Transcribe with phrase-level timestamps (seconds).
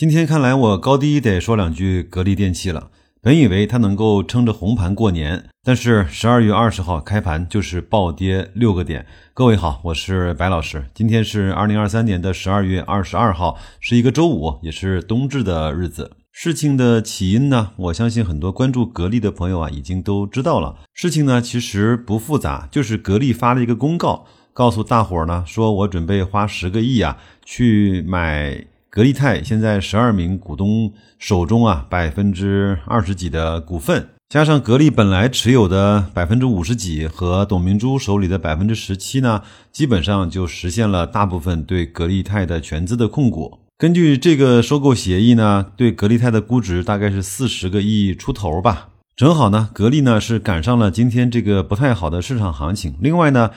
[0.00, 2.88] 今天看来，我高低得说两句格力电器了。
[3.20, 9.04] 本以为它能够撑着红盘过年，但是十二月二十号开盘就是暴跌六个点。
[9.34, 10.86] 各位好，我是白老师。
[10.94, 16.12] 今天是二零二三年的十二月二十二号，是一个周五，也是冬至的日子。
[16.32, 20.78] 事情的起因呢，我相信很多关注格力的朋友啊，已经都知道了。
[20.94, 24.24] 事情呢，其实不复杂，就是格力发了一个公告，
[24.54, 28.64] 告诉大伙儿呢，说我准备花十个亿啊，去买。
[28.92, 43.60] 格力泰现在十二名股东手中啊百分之二十几的股份，加上格力本来持有的百分之五十几和董明珠手里的百分之十七呢，基本上就实现了大部分对格力泰的全资的控股。
[43.78, 48.88] 根据这个收购协议呢，对格力泰的估值大概是四十个亿出头吧。
[49.14, 52.96] 正好呢，格力呢是赶上了今天这个不太好的市场行情。
[53.00, 53.52] 另外呢，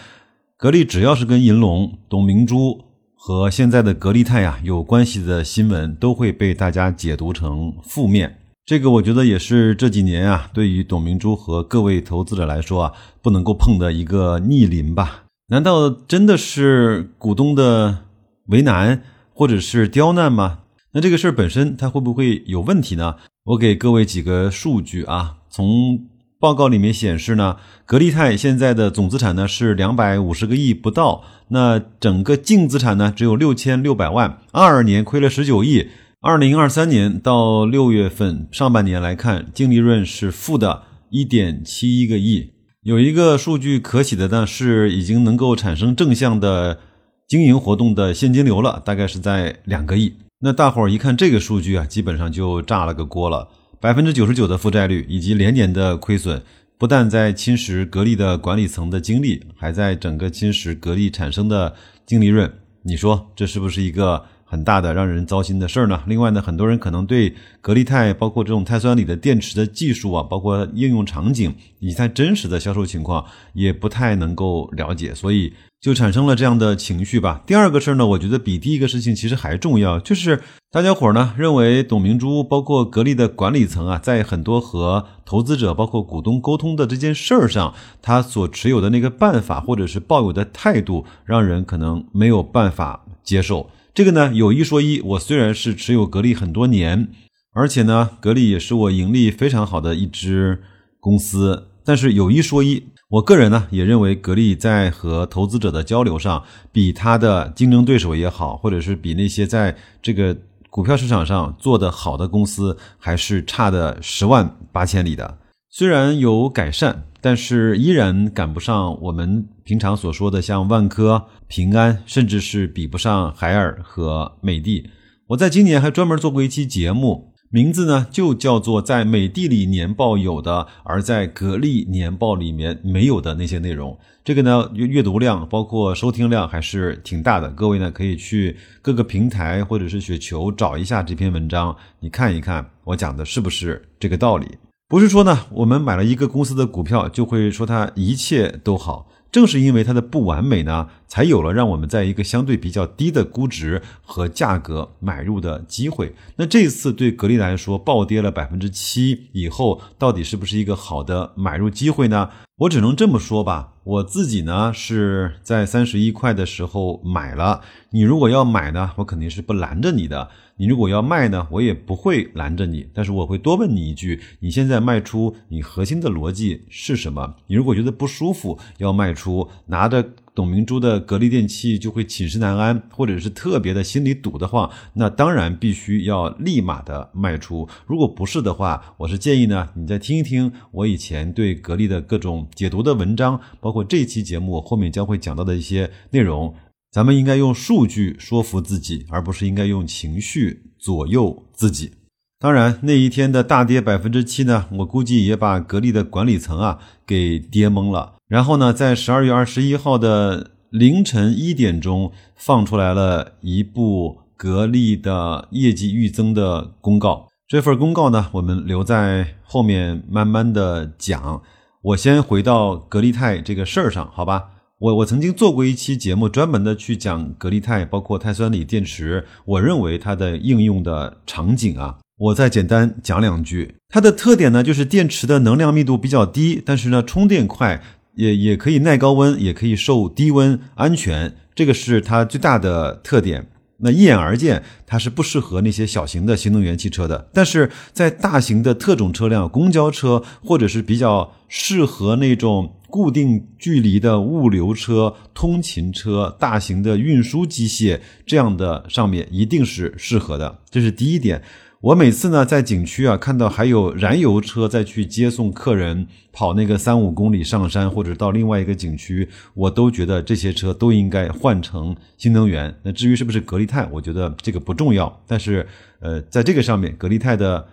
[0.57, 2.92] 格力只要是跟银龙、董明珠。
[3.25, 15.23] 和现在的格力泰呀有关系的新闻都会被大家解读成负面，这个我觉得也是这几年啊，对于董明珠和各位投资者来说啊，不能够碰的一个逆鳞吧？
[15.47, 17.99] 难道真的是股东的
[18.47, 19.02] 为难
[19.33, 20.59] 或者是刁难吗？
[20.91, 23.15] 那这个事儿本身它会不会有问题呢？
[23.45, 26.09] 我给各位几个数据啊，从。
[26.44, 27.55] 报告里面显示呢，
[27.86, 35.88] 格力泰现在的总资产呢是两百五十个亿不到，那整个净资产呢只有六千六百万，二二年亏了十九亿，
[36.19, 42.52] 二零二三年到六月份上半年来看，净利润是负的一点七一个亿。
[42.81, 46.80] 有一个数据可喜的呢是已经能够产生正向的
[47.25, 50.16] 经营活动的现金流了，大概是在两个亿。
[50.41, 53.47] 那大伙儿一看这个数据啊，基本上就炸了个锅了。
[53.84, 56.42] 百分之九十九的负债率以及连年的亏损，
[56.78, 62.50] 不但在侵蚀格力的管理层的精力，还在整个侵蚀格力产生的净利润。
[62.84, 66.02] 你说这是不是一个很大的让人糟心的事儿呢？
[66.08, 75.52] 另外呢，很多人可能对格力钛包括这种碳酸锂的电池的技术啊，包括应用场景以及它真实的销售情况也不太能够了解，所以。
[75.83, 77.44] 就产生了这样的情绪吧。
[77.45, 93.70] 第二个事儿呢，我觉得比第一个事情其实还重要，就是大家伙儿呢认为董明珠包括格力的管理层啊，在很多和投资者包括股东沟通的这件事儿上，他所持有的那个办法或者是抱有的态度，让人可能没有办法接受。
[93.93, 97.10] 这个呢，有一说一，我虽然是持有格力很多年，
[97.52, 100.64] 而且呢，格力也是我盈利非常好的一支
[101.02, 102.86] 公司，但是有一说一。
[103.13, 110.35] 我个人呢也认为，格力在和投资者的交流上，比他的竞争对手也好，或者是比那些在这个
[110.71, 115.37] 股票市场上做得好的公司，还是差的十万八千里的。
[115.69, 124.89] 虽然有改善，但是依然赶不上我们平常所说的像万科、平安，甚至是比不上海尔和美的。
[125.27, 127.33] 我在今年还专门做过一期节目。
[127.53, 133.95] 名字呢，就叫做在美的里年报有的，而在格力年报里面没有的那些内容。
[134.24, 137.51] 这个呢，阅阅读量包括收听量还是挺大的。
[137.51, 144.57] 各位呢，可以去各个平台或者是雪球找一下这篇文章，你看一看我讲的是不是这个道理。
[144.88, 149.12] 不是说呢，我们买了一个公司的股票就会说它一切都好。
[149.33, 156.13] 正是因为它的不完美呢，才有了让我们在一个相对比较低的估值和价格买入的机会。
[156.36, 162.30] 那这次对格力来说暴跌了百分之七以后，到底是不是一个好的买入机会呢？
[162.56, 163.74] 我只能这么说吧。
[163.83, 167.62] 我自己呢是在三十一块的时候买了。
[167.89, 170.30] 你如果要买呢，我肯定是不拦着你的。
[170.57, 172.88] 你如果要卖呢，我也不会拦着你。
[172.94, 177.36] 但是我会多问你一句：你现在卖出，你核心的逻辑是什么？
[177.47, 180.12] 你如果觉得不舒服要卖出，拿着。
[180.36, 187.68] 董明珠的格力电器就会寝食难安，或者是特别的心里堵得慌，那当然必须要立马的卖出。
[187.86, 196.54] 如果不是的话，我是建议呢，你再听一听我以前对格力的各种解读的文章，包括这期节目后面将会讲到的一些内容。
[196.92, 201.92] 咱们应该用数据说服自己，而不是应该用情绪左右自己。
[202.39, 208.13] 当然，那一天的大跌百分之七呢，我估计也把格力的管理层啊给跌懵了。
[208.33, 217.27] 然后呢，在十二月二十一号的凌晨一点钟，放出来了一部格力的业绩预增的公告。
[217.47, 221.44] 这份公告呢，我们留在后面慢慢的讲。
[221.83, 224.45] 我先回到格力泰这个事儿上，好吧？
[224.80, 233.75] 我我曾经做过一期节目，专门的去讲格力泰，包括碳酸锂电池，我认为它的应用的场景啊，我再简单讲两句。
[233.89, 237.80] 它的特点呢，就是电池的能量密度比较低，但是呢，充电快。
[238.15, 243.48] 也也可以耐高温，也可以受低温，安全，这个是它最大的特点。
[243.77, 247.27] 那一眼而见，它是不适合那些小型的新能源汽车的。
[247.33, 260.59] 但是在大型的特种车辆、公交车，或者是比较适合那种固定距离的物流车、通勤车、大型的运输机械这样的上面，一定是适合的。
[260.69, 261.42] 这是第一点。
[261.83, 272.74] 我每次呢在景区啊看到还有燃油车再去接送客人跑那个三五公里上山或者到另外一个景区，我都觉得这些车都应该换成新能源。
[272.83, 275.21] 那至于是不是格力泰，我觉得这个不重要。
[275.27, 275.68] 但是
[276.00, 277.68] 呃，在这个上面，格力泰的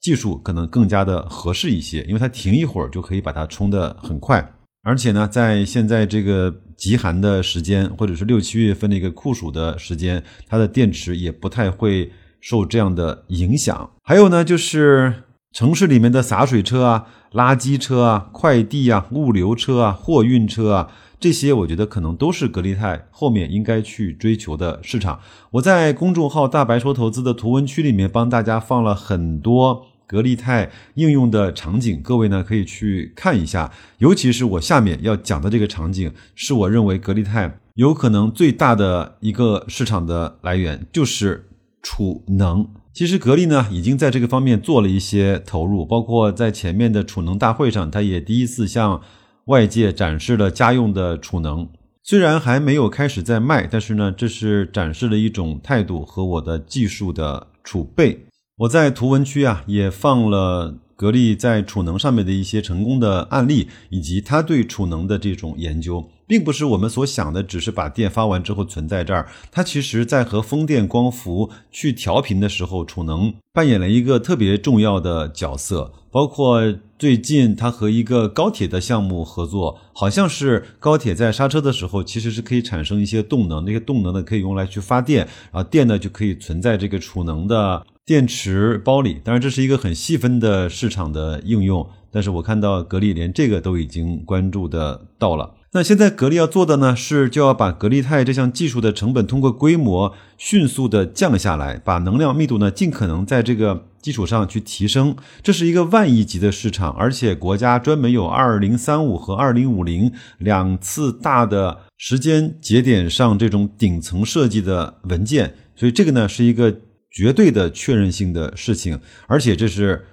[0.00, 4.54] 技术可能更加的合适一些，因为它停一会儿就可以把它充的很快，
[4.84, 12.10] 而且呢，在现在这个极寒的时间或者是六七月份的一个酷暑的时间，它的电池也不太会。
[12.40, 25.20] 受这样的影响，还有呢，就是城市里面的洒水车啊、垃圾车啊、快递啊、物流车啊、货运车啊，这些我觉得可能都是格力泰后面应该去追求的市场。
[25.52, 33.70] 我在公众号“大白说投资”的图文区里面帮大家放了很多格力泰应用的场景，各位呢可以去看一下。
[33.98, 41.48] 尤其是我下面要讲的这个场景，是我认为格力泰有可能最大的一个市场的来源，就是。
[41.82, 49.00] 储能，其实格力呢已经在这个方面做了一些投入，包括在前面的储能大会上，它也第一次向
[49.46, 51.68] 外界展示了家用的储能。
[52.02, 58.26] 虽然还没有开始在卖，但是呢，这是展示了一种态度和我的技术的储备。
[58.58, 66.06] 我在图文区啊也放了格力在储能上面的一些成功的案例，以及他对储能的这种研究。
[66.30, 69.28] 并不是我们所想的，只是把电发完之后存在这儿。
[69.50, 75.92] 它其实，在和风电、光伏去调频的时候，储能扮演了一个特别重要的角色。
[76.12, 89.20] 包括最近，它和一个高铁的项目合作，好像是高铁在刹车的时候，其实是可以产生一些动能，那些动能呢可以用来去发电，然后电呢就可以存在这个储能的电池包里。
[89.24, 95.56] 当然，这是一个很细分的市场的应用，但是我看到格力连这个都已经关注的到了。
[95.72, 105.14] 那现在格力要做的呢，是就要把格力钛这项技术的成本通过规模迅速的降下来，把能量密度呢尽可能在这个基础上去提升。
[105.44, 116.80] 这是一个万亿级的市场，而且国家专门有二零三五和二零五零两次大的时间节点上这种顶层设计的文件，所以这个呢是一个
[117.12, 120.04] 绝对的确认性的事情，而且这是。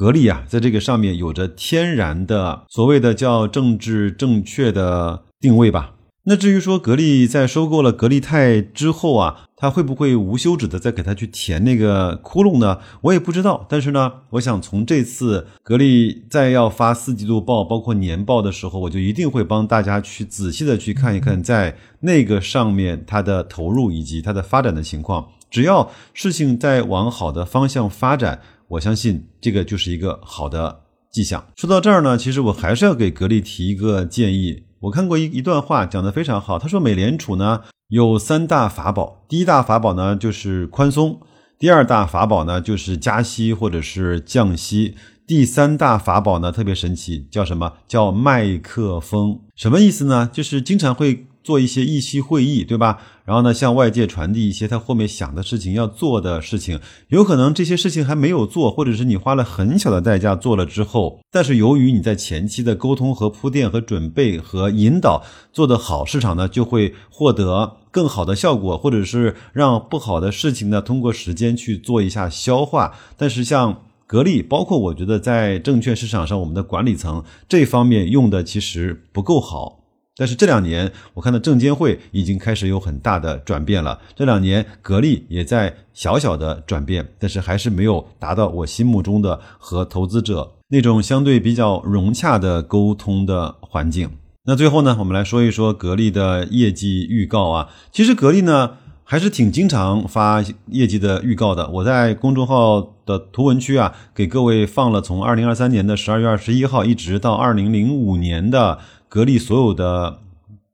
[0.00, 5.92] 格力啊，在这个上面有着天然的所谓的叫政治正确的定位吧。
[6.24, 12.78] 那至于说格力在收购了格力泰之后啊，它会不会无休止的再给它去填那个窟窿呢？
[13.02, 13.66] 我也不知道。
[13.68, 25.28] 但是呢，我想从这次格力在要发四季度报，包括年报的时候，我就一定会帮大家去仔细的去看一看，在那个上面它的投入以及它的发展的情况。
[25.50, 28.40] 只要事情在往好的方向发展。
[28.70, 31.44] 我相信这个就是一个好的迹象。
[31.56, 34.62] 说到这儿呢，其实我还是要给格力提一个建议。
[34.82, 36.56] 我看过一一段话，讲的非常好。
[36.56, 41.20] 他说，美联储呢有三大法宝，第一大法宝呢就是宽松，
[41.58, 44.94] 第二大法宝呢就是加息或者是降息，
[45.26, 49.40] 第三大法宝呢特别神奇，叫什么叫麦克风？
[49.56, 50.30] 什么意思呢？
[50.32, 51.26] 就是经常会。
[51.42, 52.98] 做一些议息会议，对吧？
[53.24, 56.80] 然后呢，向外界传递一些他后面想的事情、要做的事情。
[57.08, 65.22] 有可能这些事情还没有做，或者是你花了很小的代价做了之后，但是由于你在前期的沟通和铺垫和准备和引导
[65.52, 72.94] 做得好，市场呢就会获得更好的效果，或者是让不好的事情呢通过时间去做一下消化。
[73.16, 79.79] 但是像格力，包括我觉得在证券市场上，我们的管理层这方面用的其实不够好。
[80.16, 83.98] 但是这两年，我看到证监会已经开始有很大的转变了。
[84.14, 94.10] 这两年，格力也在小小的转变，但是还是没有达到我心目中的和投资者那种相对比较融洽的沟通的环境。
[94.44, 97.70] 那最后呢，我们来说一说格力的业绩预告啊。
[97.90, 98.72] 其实格力呢
[99.04, 101.66] 还是挺经常发业绩的预告的。
[101.70, 108.78] 我在公众号的图文区啊，给各位放了从二零二三年的十二月二十一号一直到二零零五年的。
[109.10, 110.20] 格力所有的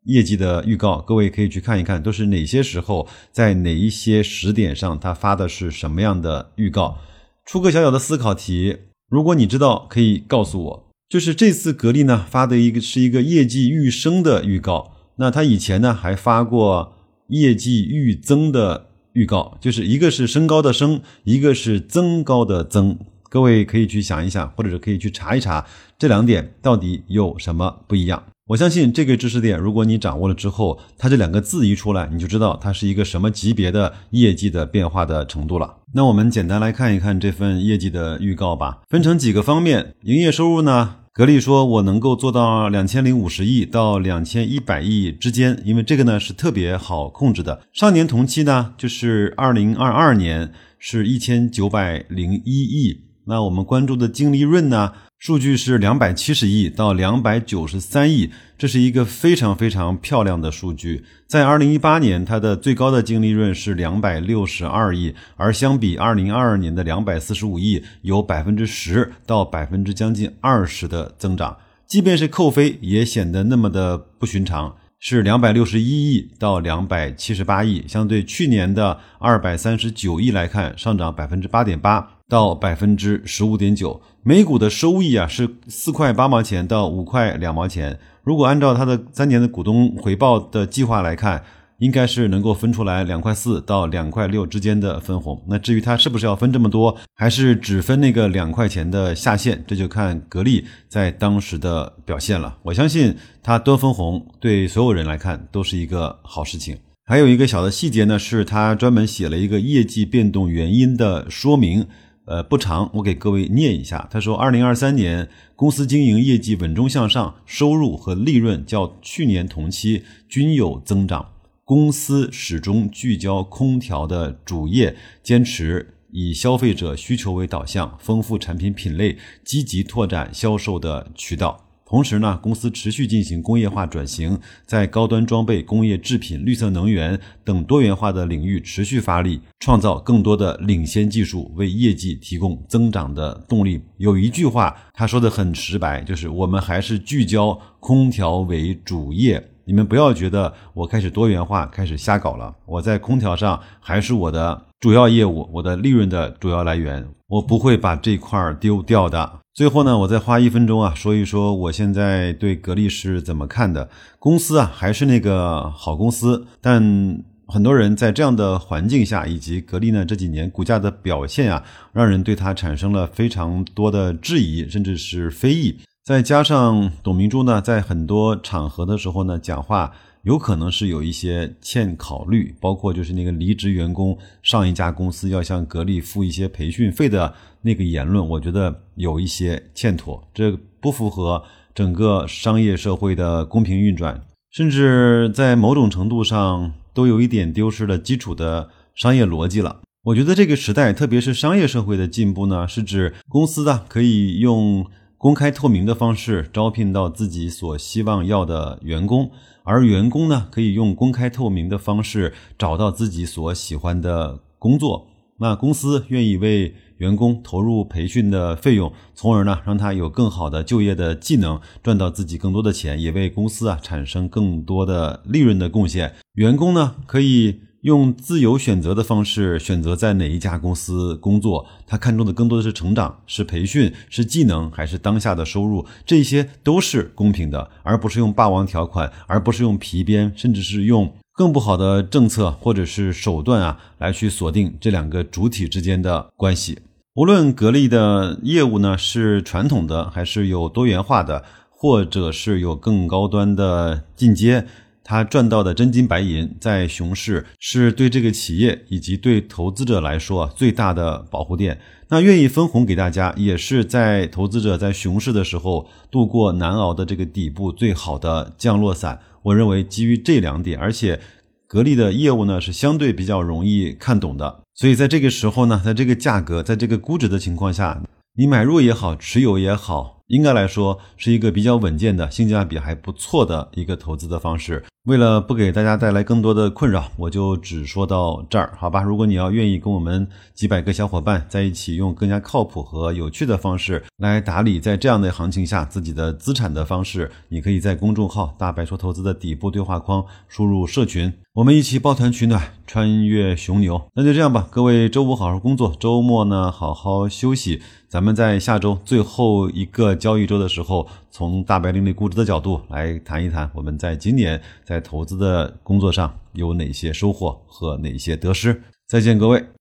[0.05, 6.99] 业绩的预告，各位可以去看一看，都是哪些时候，在哪一些时点上，它发的是什么样的预告？
[7.47, 8.77] 出个小小的思考题，
[9.09, 10.93] 如果你知道，可以告诉我。
[11.09, 16.93] 就是这次格力呢发的一个是一个业绩预升的预告，那它以前呢还发过
[17.29, 22.99] 业绩预增的预告，就是一个是升高的升，一个是增高的增。
[23.37, 25.63] 各位可以去想一想，或者是可以去查一查
[25.99, 28.25] 这两点到底有什么不一样。
[28.47, 35.81] 我相信这个知识点，如果你掌握了之后，它这两个字一出来，你就知道它是一个什么级别的业绩的变化的程度了。
[35.93, 39.95] 那我们简单来看一看这份业绩的预告吧，分成几个方面。
[40.05, 47.61] 营业收入呢，格力说我能够做到两千零五十亿到两千一百亿之间，因为这个呢是特别好控制的。
[47.75, 53.05] 上年同期呢，就是二零二二年是一千九百零一亿。
[53.29, 54.93] 那我们关注的净利润呢？
[55.19, 61.05] 数据是两百七十亿到两百九十三亿，这是一个非常非常漂亮的数据。
[61.27, 71.57] 在二零一八年，它的最高的净利润是两百六十二亿，而相比二零二二年的两百四十五亿，有百分之十到百分之将近二十的增长。
[71.89, 82.16] 即便是扣非，也显得那么的不寻常，是两百六十一亿到两百七十八亿，相对去年的二百三十九亿来看，上涨百分之八点八。
[82.29, 87.99] 到百分之十五点九，每股的收益啊是四块八毛钱到五块两毛钱。
[88.25, 91.45] 如果按照它的三年的股东回报的计划来看，
[91.79, 95.41] 应该是能够分出来两块四到两块六之间的分红。
[95.47, 102.59] 那至于它是不是要分这么多，还是只分那个两块钱的下限，这就看格力在当时的表现了。
[102.65, 106.77] 我相信它多分红对所有人来看都是一个好事情。
[107.05, 111.87] 还有一个小的细节呢，是它专门写了一个业绩变动原因的说明。
[112.27, 114.09] 呃，不长，我给各位念一下。
[114.11, 121.31] 他说，二零二三年公司经营业绩稳中向上，收入和利润较去年同期均有增长。
[121.65, 131.66] 公司始终聚焦空调的主业，坚持以消费者需求为导向，丰富产品品类，积极拓展销售的渠道。
[131.89, 143.81] 同时呢，公司持续进行工业化转型，在高端装备、工业制品、绿色能源等多元化的领域持续发力，创造更多的领先技术，为业绩提供增长的动力。
[143.99, 149.51] 有一句话，他说的很直白，就是我们还是聚焦空调为主业。
[149.65, 152.53] 你们不要觉得我开始多元化，开始瞎搞了。
[152.67, 159.41] 我在空调上还是我的主要业务，我的利润的主要来源，我不会把这块丢掉的。
[159.57, 163.89] 最后呢，我再花一分钟啊，说一说我现在对格力是怎么看的。
[164.19, 175.79] 公司啊，还是那个好公司，但很多人在这样的环境下，以及格力呢这几年股价的表现啊，让人对它产生了非常多的质疑，甚至是非议。
[176.05, 179.95] 再加上董明珠呢，在很多场合的时候呢，讲话。
[180.27, 199.83] 有可能是有一些欠考虑，包括就是那个离职员工上一家公司要向格力付一些培训费的那个言论，我觉得有一些欠妥，这不符合整个商业社会的公平运转，甚至在某种程度上都有一点丢失了基础的商业逻辑了。
[200.07, 204.85] 我觉得这个时代，特别是商业社会的进步呢，是指公司啊可以用
[205.27, 209.29] 公开透明的方式招聘到自己所希望要的员工。
[209.65, 215.09] 而员工呢，可以用公开透明的方式找到自己所喜欢的工作。
[215.41, 226.15] 那公司愿意为员工投入培训的费用，从而呢，让他有更好的就业的技能，赚到自己更多的钱，也为公司啊产生更多的利润的贡献。
[226.35, 227.63] 员工呢，可以。
[227.83, 235.87] 用自由选择的方式选择在哪一家公司工作，他看重的更多的是成长、是培训、是技能，还是当下的收入？
[236.05, 246.79] 这些都是公平的，而不是用霸王条款，而不是用皮鞭，甚至是用更不好的政策或者是手段啊，来去锁定这两个主体之间的关系。
[247.15, 254.67] 无论格力的业务呢是传统的，还是有多元化的，或者是有更高端的进阶。
[255.09, 261.79] 他赚到的真金白银，在熊市是对这个企业以及对投资者来说最大的保护垫。
[262.09, 269.21] 那愿意分红给大家，也是在投资者在熊市的时候度过难熬的这个底部最好的降落伞。
[269.45, 271.21] 我认为基于这两点，而且
[271.69, 278.03] 格力的业务呢是相对比较容易看懂的，所以在这个时候呢，在这个价格，在这个估值的情况下，
[278.37, 284.85] 你买入也好，持有也好，应该来说是一个比较稳健的、性价比还不错的一个投资的方式。
[285.07, 289.05] 为了不给大家带来更多的困扰，我就只说到这儿，好吧？
[289.05, 304.09] 如果你要愿意跟我们几百个小伙伴在一起，用更加靠谱和有趣的方式来打理在这样的行情下自己的资产的方式，你可以在公众号“大白说投资”的底部对话框输入“社群”，我们一起抱团取暖，穿越熊牛。
[304.15, 307.81] 那就这样吧，各位周五好好工作，周末呢好好休息。
[308.09, 318.83] 咱们在下周最后一个交易周的时候，从大白领里估值的角度来谈一谈，我们在今年在投资的工作上有哪些收获和哪些得失。
[319.07, 319.67] 再见，各位。